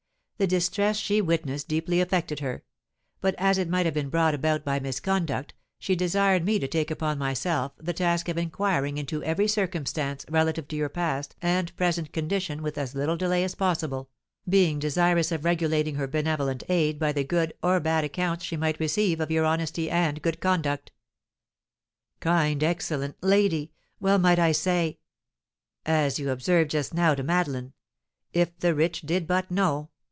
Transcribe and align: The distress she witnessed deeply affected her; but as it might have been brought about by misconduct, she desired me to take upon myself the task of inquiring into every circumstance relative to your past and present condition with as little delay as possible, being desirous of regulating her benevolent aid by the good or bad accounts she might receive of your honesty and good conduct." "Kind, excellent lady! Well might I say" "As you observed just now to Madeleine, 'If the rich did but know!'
The 0.37 0.47
distress 0.47 0.97
she 0.97 1.21
witnessed 1.21 1.67
deeply 1.67 2.01
affected 2.01 2.39
her; 2.39 2.63
but 3.19 3.35
as 3.37 3.59
it 3.59 3.69
might 3.69 3.85
have 3.85 3.93
been 3.93 4.09
brought 4.09 4.33
about 4.33 4.65
by 4.65 4.79
misconduct, 4.79 5.53
she 5.77 5.95
desired 5.95 6.43
me 6.43 6.57
to 6.57 6.67
take 6.67 6.89
upon 6.89 7.19
myself 7.19 7.73
the 7.77 7.93
task 7.93 8.27
of 8.27 8.39
inquiring 8.39 8.97
into 8.97 9.21
every 9.23 9.47
circumstance 9.47 10.25
relative 10.31 10.67
to 10.69 10.75
your 10.75 10.89
past 10.89 11.35
and 11.43 11.77
present 11.77 12.11
condition 12.11 12.63
with 12.63 12.75
as 12.79 12.95
little 12.95 13.15
delay 13.17 13.43
as 13.43 13.53
possible, 13.53 14.09
being 14.49 14.79
desirous 14.79 15.31
of 15.31 15.45
regulating 15.45 15.93
her 15.93 16.07
benevolent 16.07 16.63
aid 16.69 16.97
by 16.97 17.11
the 17.11 17.23
good 17.23 17.53
or 17.61 17.79
bad 17.79 18.03
accounts 18.03 18.43
she 18.43 18.57
might 18.57 18.79
receive 18.79 19.19
of 19.19 19.29
your 19.29 19.45
honesty 19.45 19.91
and 19.91 20.23
good 20.23 20.39
conduct." 20.39 20.91
"Kind, 22.19 22.63
excellent 22.63 23.15
lady! 23.21 23.73
Well 23.99 24.17
might 24.17 24.39
I 24.39 24.53
say" 24.53 24.97
"As 25.85 26.17
you 26.17 26.31
observed 26.31 26.71
just 26.71 26.95
now 26.95 27.13
to 27.13 27.21
Madeleine, 27.21 27.73
'If 28.33 28.57
the 28.57 28.73
rich 28.73 29.01
did 29.03 29.27
but 29.27 29.51
know!' 29.51 29.89